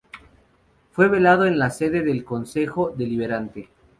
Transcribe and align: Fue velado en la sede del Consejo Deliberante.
Fue 0.93 1.07
velado 1.09 1.45
en 1.45 1.59
la 1.59 1.69
sede 1.69 2.01
del 2.01 2.25
Consejo 2.25 2.89
Deliberante. 2.97 3.69